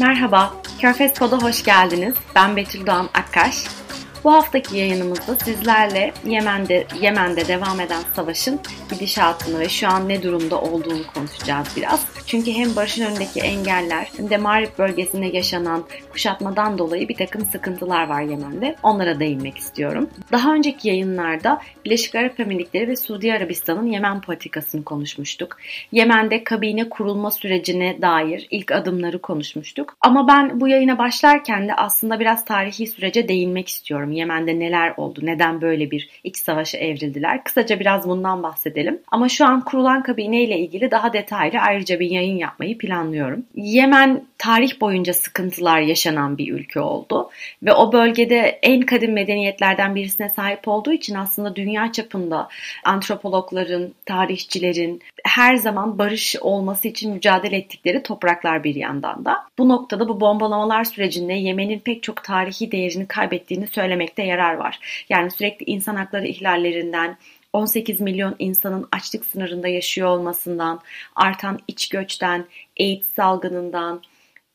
[0.00, 2.14] Merhaba, Körfez Pod'a hoş geldiniz.
[2.34, 3.64] Ben Betül Doğan Akkaş.
[4.24, 10.60] Bu haftaki yayınımızda sizlerle Yemen'de Yemen'de devam eden savaşın gidişatını ve şu an ne durumda
[10.60, 12.00] olduğunu konuşacağız biraz.
[12.28, 18.08] Çünkü hem barışın önündeki engeller hem de Marib bölgesinde yaşanan kuşatmadan dolayı bir takım sıkıntılar
[18.08, 18.76] var Yemen'de.
[18.82, 20.10] Onlara değinmek istiyorum.
[20.32, 25.56] Daha önceki yayınlarda Birleşik Arap Emirlikleri ve Suudi Arabistan'ın Yemen politikasını konuşmuştuk.
[25.92, 29.96] Yemen'de kabine kurulma sürecine dair ilk adımları konuşmuştuk.
[30.00, 34.12] Ama ben bu yayına başlarken de aslında biraz tarihi sürece değinmek istiyorum.
[34.12, 35.20] Yemen'de neler oldu?
[35.22, 37.44] Neden böyle bir iç savaşa evrildiler?
[37.44, 39.00] Kısaca biraz bundan bahsedelim.
[39.08, 43.44] Ama şu an kurulan kabine ile ilgili daha detaylı ayrıca bir yayın yapmayı planlıyorum.
[43.54, 47.30] Yemen tarih boyunca sıkıntılar yaşanan bir ülke oldu
[47.62, 52.48] ve o bölgede en kadim medeniyetlerden birisine sahip olduğu için aslında dünya çapında
[52.84, 59.44] antropologların, tarihçilerin her zaman barış olması için mücadele ettikleri topraklar bir yandan da.
[59.58, 65.04] Bu noktada bu bombalamalar sürecinde Yemen'in pek çok tarihi değerini kaybettiğini söylemekte yarar var.
[65.08, 67.16] Yani sürekli insan hakları ihlallerinden,
[67.52, 70.80] 18 milyon insanın açlık sınırında yaşıyor olmasından,
[71.14, 72.44] artan iç göçten,
[72.80, 74.02] AIDS salgınından,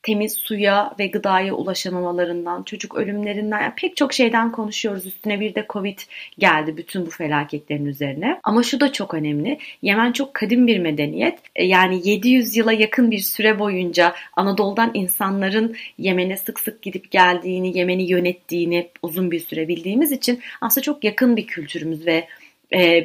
[0.04, 5.06] temiz suya ve gıdaya ulaşamamalarından, çocuk ölümlerinden yani pek çok şeyden konuşuyoruz.
[5.06, 5.98] Üstüne bir de Covid
[6.38, 8.40] geldi bütün bu felaketlerin üzerine.
[8.44, 9.58] Ama şu da çok önemli.
[9.82, 11.38] Yemen çok kadim bir medeniyet.
[11.56, 17.78] E, yani 700 yıla yakın bir süre boyunca Anadolu'dan insanların Yemen'e sık sık gidip geldiğini,
[17.78, 22.28] Yemen'i yönettiğini uzun bir süre bildiğimiz için aslında çok yakın bir kültürümüz ve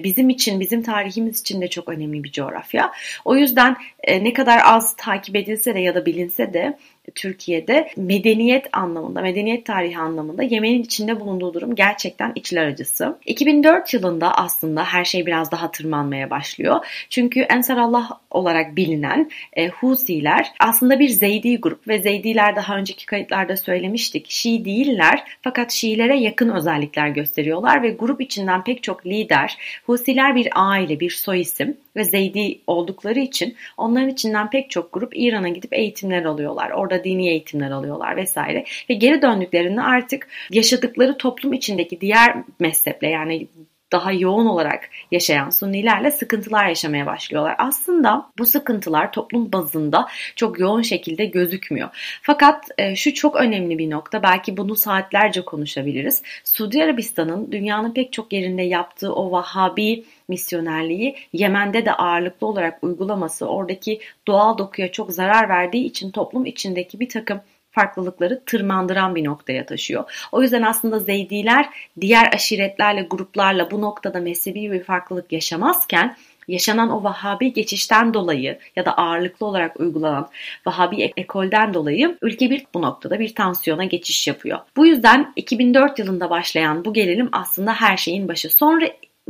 [0.04, 2.92] bizim için, bizim tarihimiz için de çok önemli bir coğrafya.
[3.26, 6.78] O yüzden e, ne kadar az takip edilse de ya da bilinse de
[7.16, 13.18] Türkiye'de medeniyet anlamında, medeniyet tarihi anlamında Yemen'in içinde bulunduğu durum gerçekten içler acısı.
[13.26, 16.86] 2004 yılında aslında her şey biraz daha tırmanmaya başlıyor.
[17.10, 23.58] Çünkü Ensarallah olarak bilinen e, Husiler aslında bir Zeydi grup ve Zeydiler daha önceki kayıtlarda
[23.58, 24.26] söylemiştik.
[24.30, 30.50] Şii değiller fakat Şiilere yakın özellikler gösteriyorlar ve grup içinden pek çok lider, Husiler bir
[30.56, 35.74] aile, bir soy isim ve Zeydi oldukları için onların içinden pek çok grup İran'a gidip
[35.74, 36.72] eğitimler alıyorlar.
[36.72, 38.66] Orada dini eğitimler alıyorlar vesaire.
[38.90, 43.48] Ve geri döndüklerinde artık yaşadıkları toplum içindeki diğer mezheple yani
[43.92, 47.56] daha yoğun olarak yaşayan Sunnilerle sıkıntılar yaşamaya başlıyorlar.
[47.58, 51.90] Aslında bu sıkıntılar toplum bazında çok yoğun şekilde gözükmüyor.
[52.22, 54.24] Fakat e, şu çok önemli bir nokta.
[54.24, 56.24] Belki bunu saatlerce konuşabiliriz.
[56.44, 63.46] Suudi Arabistan'ın dünyanın pek çok yerinde yaptığı o Vahabi misyonerliği Yemen'de de ağırlıklı olarak uygulaması
[63.46, 67.42] oradaki doğal dokuya çok zarar verdiği için toplum içindeki bir takım
[67.72, 70.30] farklılıkları tırmandıran bir noktaya taşıyor.
[70.32, 71.70] O yüzden aslında Zeydiler
[72.02, 76.16] diğer aşiretlerle, gruplarla bu noktada mezhebi bir farklılık yaşamazken
[76.50, 80.30] yaşanan o Vahabi geçişten dolayı ya da ağırlıklı olarak uygulanan
[80.66, 84.60] Vahabi ekolden dolayı ülke bir bu noktada bir tansiyona geçiş yapıyor.
[84.78, 88.50] Bu yüzden 2004 yılında başlayan bu gerilim aslında her şeyin başı.
[88.50, 88.86] Sonra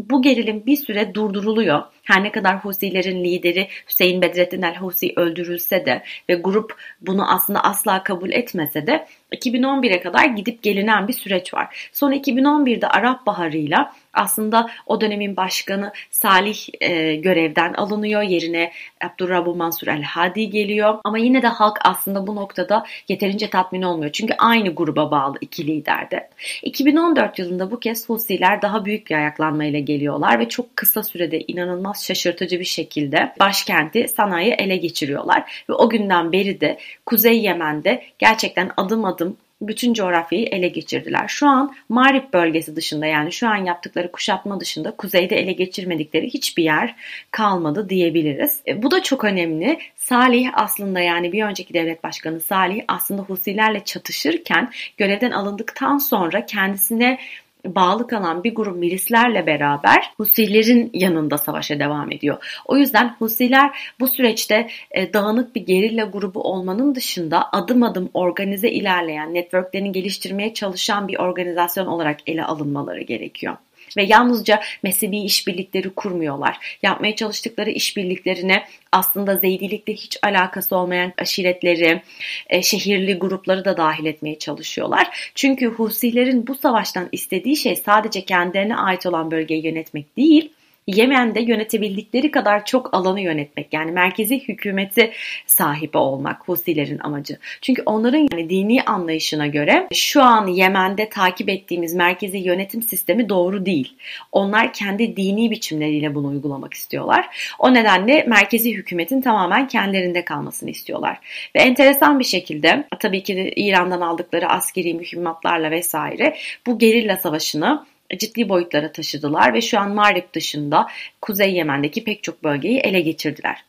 [0.09, 1.81] bu gerilim bir süre durduruluyor.
[2.03, 7.63] Her ne kadar Husilerin lideri Hüseyin Bedrettin el Husi öldürülse de ve grup bunu aslında
[7.63, 11.89] asla kabul etmese de 2011'e kadar gidip gelinen bir süreç var.
[11.93, 18.21] Sonra 2011'de Arap Baharı'yla aslında o dönemin başkanı Salih e, görevden alınıyor.
[18.21, 20.97] Yerine Abdurrahman Mansur el Hadi geliyor.
[21.03, 24.11] Ama yine de halk aslında bu noktada yeterince tatmin olmuyor.
[24.11, 26.29] Çünkü aynı gruba bağlı iki lider de.
[26.63, 32.05] 2014 yılında bu kez Husiler daha büyük bir ayaklanmayla geliyorlar ve çok kısa sürede inanılmaz
[32.05, 35.63] şaşırtıcı bir şekilde başkenti Sana'yı ele geçiriyorlar.
[35.69, 39.18] Ve o günden beri de Kuzey Yemen'de gerçekten adım adım
[39.61, 41.27] bütün coğrafyayı ele geçirdiler.
[41.27, 46.63] Şu an Marib bölgesi dışında yani şu an yaptıkları kuşatma dışında kuzeyde ele geçirmedikleri hiçbir
[46.63, 46.95] yer
[47.31, 48.59] kalmadı diyebiliriz.
[48.67, 49.79] E, bu da çok önemli.
[49.95, 57.19] Salih aslında yani bir önceki devlet başkanı Salih aslında Husilerle çatışırken görevden alındıktan sonra kendisine
[57.65, 62.61] bağlı kalan bir grup milislerle beraber Husilerin yanında savaşa devam ediyor.
[62.65, 68.69] O yüzden Husiler bu süreçte e, dağınık bir gerilla grubu olmanın dışında adım adım organize
[68.69, 73.57] ilerleyen, networklerini geliştirmeye çalışan bir organizasyon olarak ele alınmaları gerekiyor
[73.97, 76.77] ve yalnızca mezhebi işbirlikleri kurmuyorlar.
[76.83, 82.01] Yapmaya çalıştıkları işbirliklerine aslında Zeydilikle hiç alakası olmayan aşiretleri,
[82.49, 85.31] e, şehirli grupları da dahil etmeye çalışıyorlar.
[85.35, 90.51] Çünkü Husilerin bu savaştan istediği şey sadece kendilerine ait olan bölgeyi yönetmek değil,
[90.95, 95.11] Yemen'de yönetebildikleri kadar çok alanı yönetmek yani merkezi hükümeti
[95.45, 97.37] sahibi olmak Husilerin amacı.
[97.61, 103.65] Çünkü onların yani dini anlayışına göre şu an Yemen'de takip ettiğimiz merkezi yönetim sistemi doğru
[103.65, 103.93] değil.
[104.31, 107.53] Onlar kendi dini biçimleriyle bunu uygulamak istiyorlar.
[107.59, 111.19] O nedenle merkezi hükümetin tamamen kendilerinde kalmasını istiyorlar.
[111.55, 116.35] Ve enteresan bir şekilde tabii ki İran'dan aldıkları askeri mühimmatlarla vesaire
[116.67, 117.85] bu gerilla savaşını
[118.17, 120.87] ciddi boyutlara taşıdılar ve şu an Marib dışında
[121.21, 123.63] Kuzey Yemen'deki pek çok bölgeyi ele geçirdiler.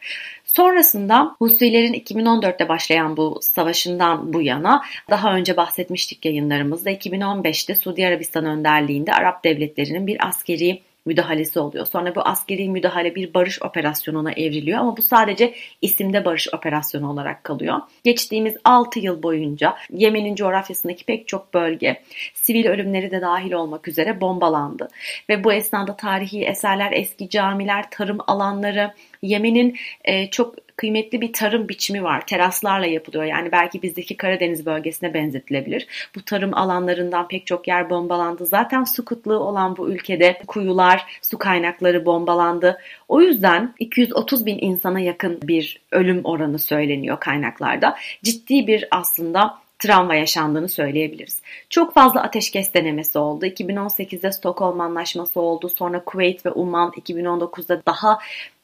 [0.44, 8.44] Sonrasında Husilerin 2014'te başlayan bu savaşından bu yana daha önce bahsetmiştik yayınlarımızda 2015'te Suudi Arabistan
[8.44, 11.86] önderliğinde Arap devletlerinin bir askeri müdahalesi oluyor.
[11.86, 17.44] Sonra bu askeri müdahale bir barış operasyonuna evriliyor ama bu sadece isimde barış operasyonu olarak
[17.44, 17.78] kalıyor.
[18.04, 22.02] Geçtiğimiz 6 yıl boyunca Yemen'in coğrafyasındaki pek çok bölge
[22.34, 24.88] sivil ölümleri de dahil olmak üzere bombalandı.
[25.28, 31.68] Ve bu esnada tarihi eserler, eski camiler, tarım alanları, Yemen'in e, çok kıymetli bir tarım
[31.68, 32.26] biçimi var.
[32.26, 33.24] Teraslarla yapılıyor.
[33.24, 35.86] Yani belki bizdeki Karadeniz bölgesine benzetilebilir.
[36.14, 38.46] Bu tarım alanlarından pek çok yer bombalandı.
[38.46, 42.78] Zaten su kıtlığı olan bu ülkede kuyular, su kaynakları bombalandı.
[43.08, 47.96] O yüzden 230 bin insana yakın bir ölüm oranı söyleniyor kaynaklarda.
[48.22, 51.42] Ciddi bir aslında travma yaşandığını söyleyebiliriz.
[51.70, 53.46] Çok fazla ateşkes denemesi oldu.
[53.46, 55.68] 2018'de Stockholm Anlaşması oldu.
[55.68, 58.18] Sonra Kuveyt ve Umman 2019'da daha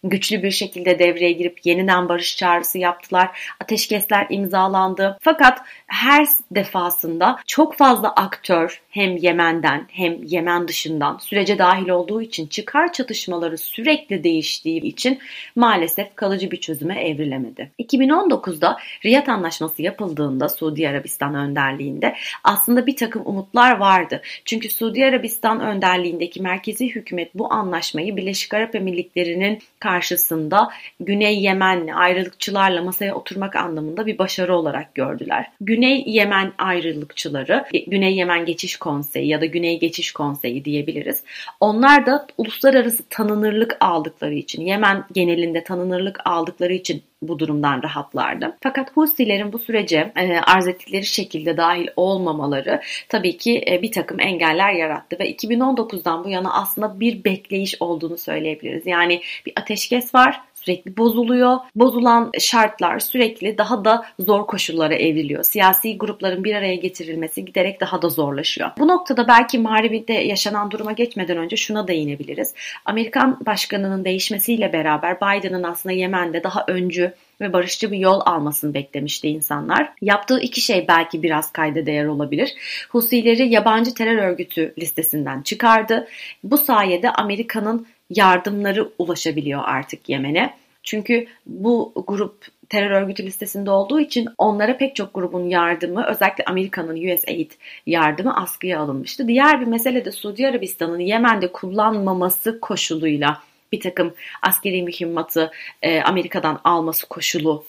[0.04, 3.54] güçlü bir şekilde devreye girip yeniden barış çağrısı yaptılar.
[3.60, 5.18] Ateşkesler imzalandı.
[5.20, 12.46] Fakat her defasında çok fazla aktör hem Yemen'den hem Yemen dışından sürece dahil olduğu için
[12.46, 15.18] çıkar çatışmaları sürekli değiştiği için
[15.56, 17.70] maalesef kalıcı bir çözüme evrilemedi.
[17.78, 24.22] 2019'da Riyad Anlaşması yapıldığında Suudi Arabistan önderliğinde aslında bir takım umutlar vardı.
[24.44, 30.68] Çünkü Suudi Arabistan önderliğindeki merkezi hükümet bu anlaşmayı Birleşik Arap Emirlikleri'nin karşısında
[31.00, 35.46] Güney Yemenli ayrılıkçılarla masaya oturmak anlamında bir başarı olarak gördüler.
[35.60, 41.22] Güney Yemen ayrılıkçıları, Güney Yemen Geçiş Konseyi ya da Güney Geçiş Konseyi diyebiliriz.
[41.60, 48.56] Onlar da uluslararası tanınırlık aldıkları için, Yemen genelinde tanınırlık aldıkları için bu durumdan rahatlardı.
[48.62, 54.20] Fakat Husilerin bu sürece e, arz ettikleri şekilde dahil olmamaları tabii ki e, bir takım
[54.20, 58.86] engeller yarattı ve 2019'dan bu yana aslında bir bekleyiş olduğunu söyleyebiliriz.
[58.86, 61.58] Yani bir ateşkes var sürekli bozuluyor.
[61.74, 65.44] Bozulan şartlar sürekli daha da zor koşullara evriliyor.
[65.44, 68.70] Siyasi grupların bir araya getirilmesi giderek daha da zorlaşıyor.
[68.78, 72.54] Bu noktada belki Mağrib'de yaşanan duruma geçmeden önce şuna değinebiliriz.
[72.84, 79.28] Amerikan başkanının değişmesiyle beraber Biden'ın aslında Yemen'de daha öncü ve barışçı bir yol almasını beklemişti
[79.28, 79.92] insanlar.
[80.02, 82.54] Yaptığı iki şey belki biraz kayda değer olabilir.
[82.88, 86.08] Husileri yabancı terör örgütü listesinden çıkardı.
[86.44, 90.54] Bu sayede Amerika'nın yardımları ulaşabiliyor artık Yemen'e.
[90.82, 97.14] Çünkü bu grup terör örgütü listesinde olduğu için onlara pek çok grubun yardımı özellikle Amerika'nın
[97.14, 97.50] USAID
[97.86, 99.28] yardımı askıya alınmıştı.
[99.28, 103.42] Diğer bir mesele de Suudi Arabistan'ın Yemen'de kullanmaması koşuluyla
[103.72, 105.50] bir takım askeri mühimmatı
[105.82, 107.64] e, Amerika'dan alması koşulu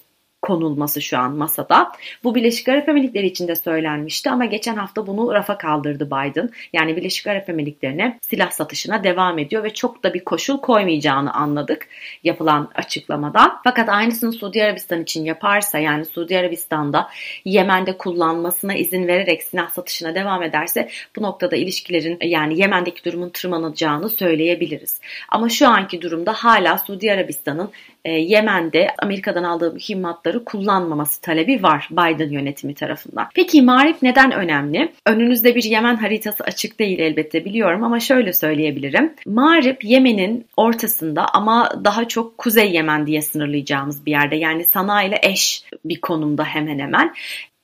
[0.47, 1.91] konulması şu an masada.
[2.23, 6.49] Bu Birleşik Arap Emirlikleri için de söylenmişti ama geçen hafta bunu rafa kaldırdı Biden.
[6.73, 11.87] Yani Birleşik Arap Emirlikleri'ne silah satışına devam ediyor ve çok da bir koşul koymayacağını anladık
[12.23, 13.59] yapılan açıklamadan.
[13.63, 17.09] Fakat aynısını Suudi Arabistan için yaparsa yani Suudi Arabistan'da
[17.45, 24.09] Yemen'de kullanmasına izin vererek silah satışına devam ederse bu noktada ilişkilerin yani Yemen'deki durumun tırmanacağını
[24.09, 25.01] söyleyebiliriz.
[25.29, 27.71] Ama şu anki durumda hala Suudi Arabistan'ın
[28.05, 33.27] e, Yemen'de Amerika'dan aldığı mühimmatları kullanmaması talebi var Biden yönetimi tarafından.
[33.35, 34.91] Peki Marif neden önemli?
[35.05, 39.13] Önünüzde bir Yemen haritası açık değil elbette biliyorum ama şöyle söyleyebilirim.
[39.25, 44.35] Marif Yemen'in ortasında ama daha çok Kuzey Yemen diye sınırlayacağımız bir yerde.
[44.35, 47.13] Yani Sana ile eş bir konumda hemen hemen.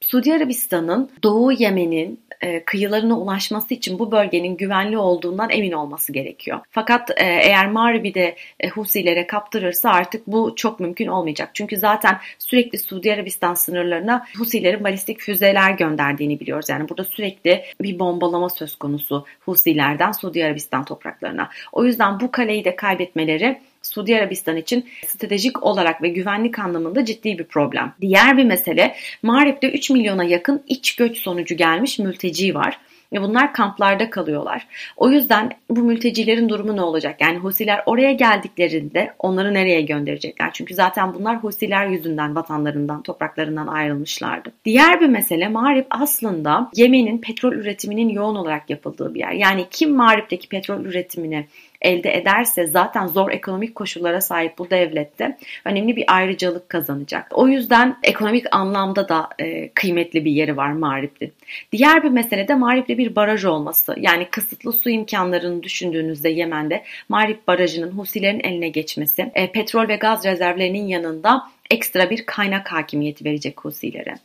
[0.04, 6.60] Suudi Arabistan'ın Doğu Yemen'in e, kıyılarına ulaşması için bu bölgenin güvenli olduğundan emin olması gerekiyor.
[6.72, 11.50] Fakat e, eğer Mağrib'i de e, Husilere kaptırırsa artık bu çok mümkün olmayacak.
[11.54, 16.70] Çünkü zaten sürekli Suudi Arabistan sınırlarına Husilerin balistik füzeler gönderdiğini biliyoruz.
[16.70, 21.50] Yani burada sürekli bir bombalama söz konusu Husilerden Suudi Arabistan topraklarına.
[21.72, 27.40] O yüzden bu kaleyi de kaybetmeleri Suudi Arabistan için stratejik olarak ve güvenlik anlamında ciddi
[27.40, 27.94] bir problem.
[28.02, 32.80] Diğer bir mesele Mağrip'te 3 milyona yakın iç göç sonucu gelmiş mülteci var
[33.14, 34.68] ve bunlar kamplarda kalıyorlar.
[34.98, 37.22] O yüzden bu mültecilerin durumu ne olacak?
[37.22, 40.54] Yani Husiler oraya geldiklerinde onları nereye gönderecekler?
[40.54, 44.52] Çünkü zaten bunlar Husiler yüzünden vatanlarından, topraklarından ayrılmışlardı.
[44.66, 49.32] Diğer bir mesele Mağrip aslında Yemen'in petrol üretiminin yoğun olarak yapıldığı bir yer.
[49.32, 51.46] Yani kim Mağrip'teki petrol üretimini
[51.84, 57.28] elde ederse zaten zor ekonomik koşullara sahip bu devlette önemli bir ayrıcalık kazanacak.
[57.32, 61.34] O yüzden ekonomik anlamda da e, kıymetli bir yeri var Mağrip'in.
[61.72, 63.96] Diğer bir mesele de Mağrip'le bir baraj olması.
[63.98, 70.26] Yani kısıtlı su imkanlarını düşündüğünüzde Yemen'de Mağrip Barajı'nın Husilerin eline geçmesi, e, petrol ve gaz
[70.26, 74.16] rezervlerinin yanında ekstra bir kaynak hakimiyeti verecek Husilere.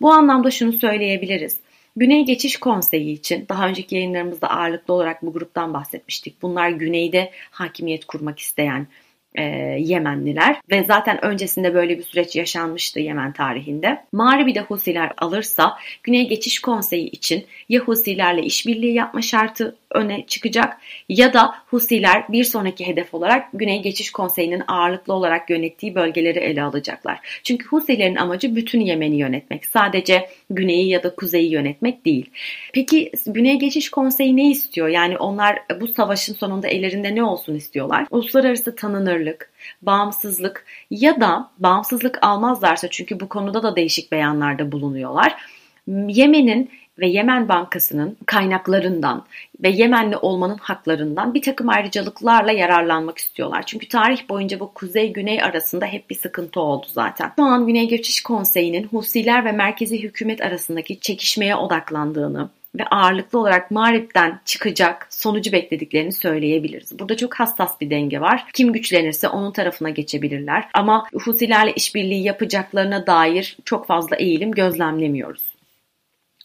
[0.00, 1.61] Bu anlamda şunu söyleyebiliriz.
[1.96, 6.42] Güney Geçiş Konseyi için daha önceki yayınlarımızda ağırlıklı olarak bu gruptan bahsetmiştik.
[6.42, 8.86] Bunlar güneyde hakimiyet kurmak isteyen
[9.34, 9.42] e,
[9.78, 14.04] Yemenliler ve zaten öncesinde böyle bir süreç yaşanmıştı Yemen tarihinde.
[14.12, 20.76] Mağribi de Husiler alırsa Güney Geçiş Konseyi için ya Husilerle işbirliği yapma şartı öne çıkacak
[21.08, 26.62] ya da Husiler bir sonraki hedef olarak Güney Geçiş Konseyi'nin ağırlıklı olarak yönettiği bölgeleri ele
[26.62, 27.40] alacaklar.
[27.42, 29.66] Çünkü Husilerin amacı bütün Yemen'i yönetmek.
[29.66, 32.30] Sadece güneyi ya da kuzeyi yönetmek değil.
[32.72, 34.88] Peki Güney Geçiş Konseyi ne istiyor?
[34.88, 38.06] Yani onlar bu savaşın sonunda ellerinde ne olsun istiyorlar?
[38.10, 38.76] Uluslararası
[39.22, 39.50] tanınırlık,
[39.82, 45.36] bağımsızlık ya da bağımsızlık almazlarsa çünkü bu konuda da değişik beyanlarda bulunuyorlar.
[45.88, 49.24] Yemen'in ve Yemen Bankası'nın kaynaklarından
[49.62, 53.62] ve Yemenli olmanın haklarından bir takım ayrıcalıklarla yararlanmak istiyorlar.
[53.66, 57.32] Çünkü tarih boyunca bu kuzey-güney arasında hep bir sıkıntı oldu zaten.
[57.36, 62.48] Şu an Güney Geçiş Konseyi'nin Husiler ve merkezi hükümet arasındaki çekişmeye odaklandığını,
[62.78, 66.98] ve ağırlıklı olarak Mağrip'ten çıkacak sonucu beklediklerini söyleyebiliriz.
[66.98, 68.44] Burada çok hassas bir denge var.
[68.54, 70.68] Kim güçlenirse onun tarafına geçebilirler.
[70.74, 75.51] Ama Husilerle işbirliği yapacaklarına dair çok fazla eğilim gözlemlemiyoruz.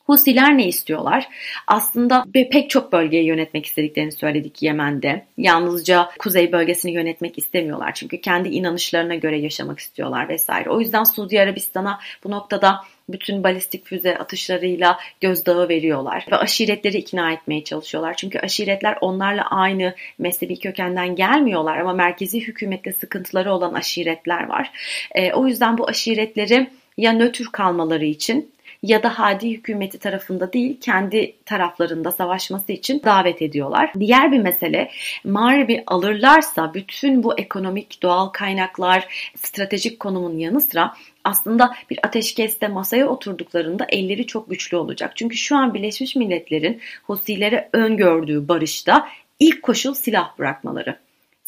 [0.07, 1.27] Husiler ne istiyorlar?
[1.67, 5.25] Aslında pek çok bölgeyi yönetmek istediklerini söyledik Yemen'de.
[5.37, 7.93] Yalnızca kuzey bölgesini yönetmek istemiyorlar.
[7.93, 10.69] Çünkü kendi inanışlarına göre yaşamak istiyorlar vesaire.
[10.69, 17.31] O yüzden Suudi Arabistan'a bu noktada bütün balistik füze atışlarıyla gözdağı veriyorlar ve aşiretleri ikna
[17.31, 18.13] etmeye çalışıyorlar.
[18.13, 24.71] Çünkü aşiretler onlarla aynı mezhebi kökenden gelmiyorlar ama merkezi hükümetle sıkıntıları olan aşiretler var.
[25.11, 28.51] E, o yüzden bu aşiretleri ya nötr kalmaları için
[28.83, 33.91] ya da Hadi hükümeti tarafında değil kendi taraflarında savaşması için davet ediyorlar.
[33.99, 34.91] Diğer bir mesele
[35.23, 40.93] Mağrib'i alırlarsa bütün bu ekonomik doğal kaynaklar stratejik konumun yanı sıra
[41.23, 45.11] aslında bir ateşkeste masaya oturduklarında elleri çok güçlü olacak.
[45.15, 49.07] Çünkü şu an Birleşmiş Milletler'in Husilere öngördüğü barışta
[49.39, 50.97] ilk koşul silah bırakmaları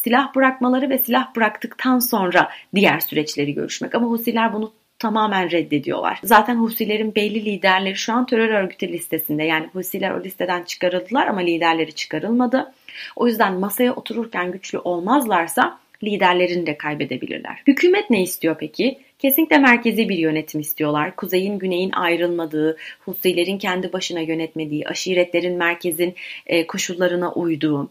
[0.04, 3.96] silah bırakmaları ve silah bıraktıktan sonra diğer süreçleri görüşmek.
[3.96, 6.20] Ama Husiler bunu tamamen reddediyorlar.
[6.24, 9.44] Zaten Husilerin belli liderleri şu an terör örgütü listesinde.
[9.44, 12.74] Yani Husiler o listeden çıkarıldılar ama liderleri çıkarılmadı.
[13.16, 17.64] O yüzden masaya otururken güçlü olmazlarsa liderlerini de kaybedebilirler.
[17.68, 19.00] Hükümet ne istiyor peki?
[19.20, 21.16] Kesinlikle merkezi bir yönetim istiyorlar.
[21.16, 26.16] Kuzeyin güneyin ayrılmadığı, Husilerin kendi başına yönetmediği, aşiretlerin merkezin
[26.48, 27.90] e, koşullarına uyduğu,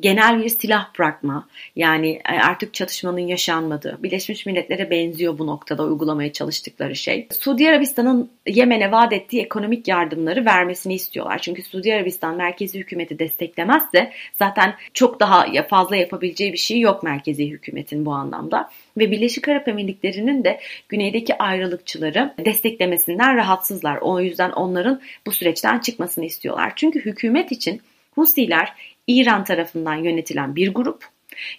[0.00, 6.32] genel bir silah bırakma yani e, artık çatışmanın yaşanmadığı Birleşmiş Milletler'e benziyor bu noktada uygulamaya
[6.32, 7.28] çalıştıkları şey.
[7.38, 11.38] Suudi Arabistan'ın Yemen'e vaat ettiği ekonomik yardımları vermesini istiyorlar.
[11.38, 17.50] Çünkü Suudi Arabistan merkezi hükümeti desteklemezse zaten çok daha fazla yapabileceği bir şey yok merkezi
[17.50, 18.70] hükümetin bu anlamda.
[18.98, 23.98] Ve Birleşik Arap Emirlikleri'nin de güneydeki ayrılıkçıları desteklemesinden rahatsızlar.
[24.00, 26.72] O yüzden onların bu süreçten çıkmasını istiyorlar.
[26.76, 27.80] Çünkü hükümet için
[28.16, 28.72] Husiler
[29.06, 31.04] İran tarafından yönetilen bir grup.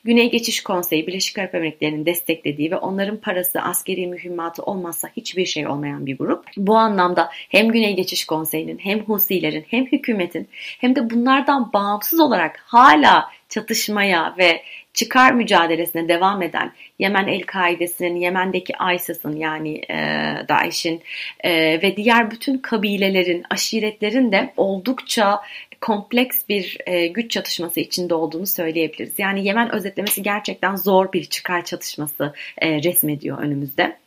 [0.03, 5.67] Güney Geçiş Konseyi Birleşik Arap Emirlikleri'nin desteklediği ve onların parası, askeri mühimmatı olmazsa hiçbir şey
[5.67, 6.45] olmayan bir grup.
[6.57, 12.59] Bu anlamda hem Güney Geçiş Konseyi'nin hem Husilerin hem hükümetin hem de bunlardan bağımsız olarak
[12.65, 14.61] hala çatışmaya ve
[14.93, 19.95] çıkar mücadelesine devam eden Yemen El-Kaide'sinin, Yemen'deki ISIS'in yani e,
[20.49, 21.01] DAEŞ'in
[21.43, 25.41] e, ve diğer bütün kabilelerin, aşiretlerin de oldukça
[25.81, 29.13] kompleks bir e, güç çatışması içinde olduğunu söyleyebiliriz.
[29.17, 33.97] Yani Yemen özetlemesi gerçekten zor bir çıkar çatışması e, resmediyor önümüzde.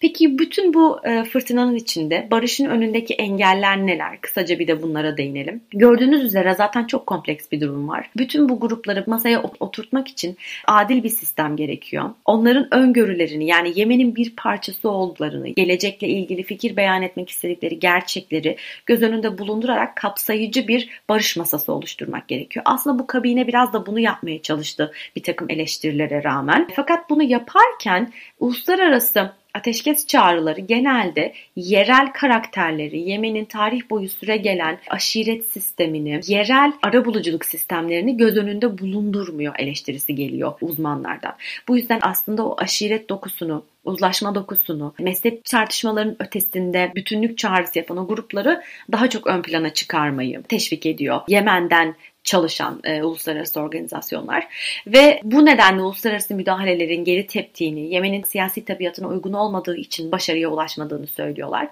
[0.00, 4.20] Peki bütün bu e, fırtınanın içinde barışın önündeki engeller neler?
[4.20, 5.60] Kısaca bir de bunlara değinelim.
[5.70, 8.10] Gördüğünüz üzere zaten çok kompleks bir durum var.
[8.16, 12.10] Bütün bu grupları masaya oturtmak için adil bir sistem gerekiyor.
[12.24, 19.02] Onların öngörülerini yani Yemen'in bir parçası olduklarını, gelecekle ilgili fikir beyan etmek istedikleri gerçekleri göz
[19.02, 22.62] önünde bulundurarak kapsayıcı bir barış masası oluşturmak gerekiyor.
[22.68, 26.68] Aslında bu kabine biraz da bunu yapmaya çalıştı bir takım eleştirilere rağmen.
[26.76, 35.44] Fakat bunu yaparken uluslararası ateşkes çağrıları genelde yerel karakterleri, Yemen'in tarih boyu süre gelen aşiret
[35.44, 41.34] sistemini, yerel arabuluculuk sistemlerini göz önünde bulundurmuyor eleştirisi geliyor uzmanlardan.
[41.68, 48.06] Bu yüzden aslında o aşiret dokusunu uzlaşma dokusunu, mezhep tartışmaların ötesinde bütünlük çağrısı yapan o
[48.06, 51.20] grupları daha çok ön plana çıkarmayı teşvik ediyor.
[51.28, 51.94] Yemen'den
[52.26, 54.46] çalışan e, uluslararası organizasyonlar
[54.86, 61.06] ve bu nedenle uluslararası müdahalelerin geri teptiğini, Yemen'in siyasi tabiatına uygun olmadığı için başarıya ulaşmadığını
[61.06, 61.68] söylüyorlar.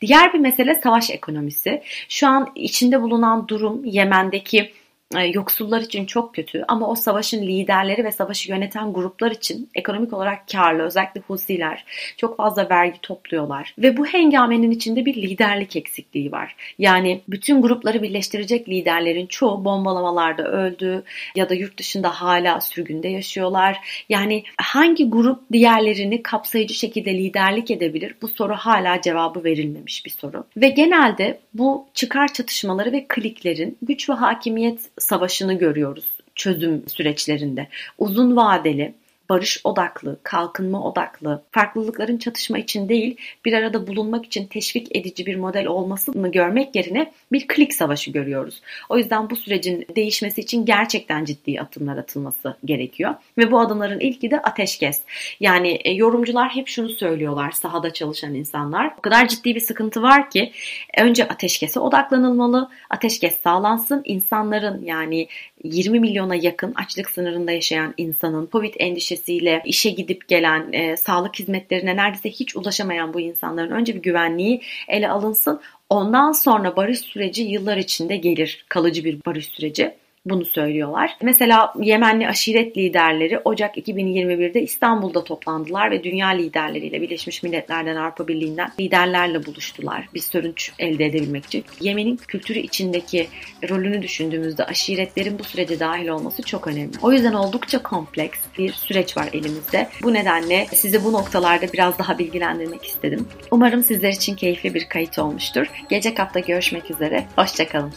[0.00, 1.82] Diğer bir mesele savaş ekonomisi.
[2.08, 4.72] Şu an içinde bulunan durum Yemen'deki
[5.20, 10.48] yoksullar için çok kötü ama o savaşın liderleri ve savaşı yöneten gruplar için ekonomik olarak
[10.48, 11.84] karlı özellikle Husiler
[12.16, 16.56] çok fazla vergi topluyorlar ve bu hengamenin içinde bir liderlik eksikliği var.
[16.78, 21.02] Yani bütün grupları birleştirecek liderlerin çoğu bombalamalarda öldü
[21.34, 24.04] ya da yurt dışında hala sürgünde yaşıyorlar.
[24.08, 28.14] Yani hangi grup diğerlerini kapsayıcı şekilde liderlik edebilir?
[28.22, 30.44] Bu soru hala cevabı verilmemiş bir soru.
[30.56, 36.04] Ve genelde bu çıkar çatışmaları ve kliklerin güç ve hakimiyet savaşını görüyoruz
[36.34, 37.68] çözüm süreçlerinde.
[37.98, 38.94] Uzun vadeli
[39.32, 45.36] barış odaklı, kalkınma odaklı, farklılıkların çatışma için değil bir arada bulunmak için teşvik edici bir
[45.36, 48.62] model olmasını görmek yerine bir klik savaşı görüyoruz.
[48.88, 53.14] O yüzden bu sürecin değişmesi için gerçekten ciddi adımlar atılması gerekiyor.
[53.38, 55.00] Ve bu adımların ilki de ateşkes.
[55.40, 58.94] Yani e, yorumcular hep şunu söylüyorlar sahada çalışan insanlar.
[58.98, 60.52] O kadar ciddi bir sıkıntı var ki
[60.98, 62.70] önce ateşkese odaklanılmalı.
[62.90, 64.02] Ateşkes sağlansın.
[64.04, 65.28] insanların yani
[65.64, 68.74] 20 milyona yakın açlık sınırında yaşayan insanın Covid
[69.22, 74.62] endişesiyle işe gidip gelen e, sağlık hizmetlerine neredeyse hiç ulaşamayan bu insanların önce bir güvenliği
[74.88, 75.60] ele alınsın.
[75.90, 78.64] Ondan sonra barış süreci yıllar içinde gelir.
[78.68, 79.94] Kalıcı bir barış süreci
[80.26, 81.16] bunu söylüyorlar.
[81.22, 88.72] Mesela Yemenli aşiret liderleri Ocak 2021'de İstanbul'da toplandılar ve dünya liderleriyle Birleşmiş Milletler'den Avrupa Birliği'nden
[88.80, 90.08] liderlerle buluştular.
[90.14, 91.64] Bir sonuç elde edebilmek için.
[91.80, 93.28] Yemen'in kültürü içindeki
[93.70, 96.92] rolünü düşündüğümüzde aşiretlerin bu sürece dahil olması çok önemli.
[97.02, 99.88] O yüzden oldukça kompleks bir süreç var elimizde.
[100.02, 103.28] Bu nedenle sizi bu noktalarda biraz daha bilgilendirmek istedim.
[103.50, 105.66] Umarım sizler için keyifli bir kayıt olmuştur.
[105.88, 107.24] Gelecek hafta görüşmek üzere.
[107.36, 107.92] Hoşçakalın.